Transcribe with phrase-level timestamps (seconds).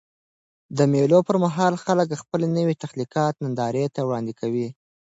[0.77, 4.67] د مېلو پر مهال خلک خپل نوي تخلیقات نندارې ته وړاندي کوي.